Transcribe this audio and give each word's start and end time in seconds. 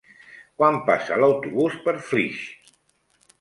Quan 0.61 0.79
passa 0.87 1.17
l'autobús 1.23 1.77
per 1.85 1.95
Flix? 2.09 2.41